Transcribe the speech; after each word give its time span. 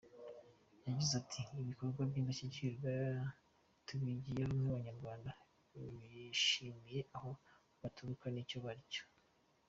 Yagize 0.85 1.13
ati 1.21 1.41
‘‘Ibikorwa 1.61 2.01
by’indashyikirwa 2.09 2.91
tubigeraho 3.85 4.53
nk’Abanyarwanda 4.61 5.29
bishimiye 6.11 6.99
aho 7.17 7.31
baturuka 7.81 8.25
n’icyo 8.31 8.59
baricyo. 8.65 9.03